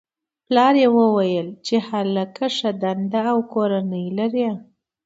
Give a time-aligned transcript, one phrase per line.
[0.45, 4.47] پلار یې ویل چې هلک ښه دنده او کورنۍ لري